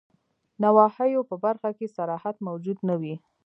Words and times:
نواهیو 0.63 1.21
په 1.29 1.35
برخه 1.45 1.69
کي 1.77 1.87
صراحت 1.97 2.35
موجود 2.47 2.77
نه 2.89 2.95
وي. 3.01 3.15